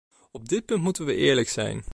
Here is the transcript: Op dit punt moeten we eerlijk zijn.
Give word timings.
Op 0.31 0.49
dit 0.49 0.65
punt 0.65 0.81
moeten 0.81 1.05
we 1.05 1.15
eerlijk 1.15 1.49
zijn. 1.49 1.83